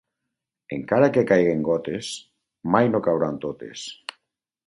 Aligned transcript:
Encara 0.77 1.09
que 1.17 1.23
caiguin 1.31 1.61
gotes, 1.67 2.09
mai 2.77 2.91
no 2.95 3.05
cauran 3.09 3.39
totes. 3.47 3.85